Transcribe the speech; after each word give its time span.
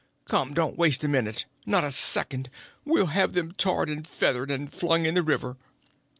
Come, 0.25 0.55
don't 0.55 0.79
waste 0.79 1.03
a 1.03 1.07
minute—not 1.07 1.83
a 1.83 1.91
second—we'll 1.91 3.05
have 3.13 3.33
them 3.33 3.51
tarred 3.51 3.87
and 3.87 4.07
feathered, 4.07 4.49
and 4.49 4.67
flung 4.73 5.05
in 5.05 5.13
the 5.13 5.21
river!" 5.21 5.57